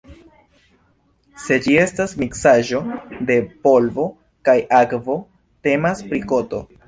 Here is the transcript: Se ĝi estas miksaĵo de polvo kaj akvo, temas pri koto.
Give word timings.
Se 1.43 1.57
ĝi 1.65 1.75
estas 1.81 2.15
miksaĵo 2.21 2.81
de 3.29 3.37
polvo 3.67 4.05
kaj 4.49 4.57
akvo, 4.81 5.19
temas 5.69 6.05
pri 6.09 6.27
koto. 6.33 6.65